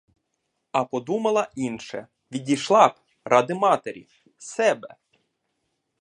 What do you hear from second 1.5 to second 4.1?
інше: відійшла б, ради матері,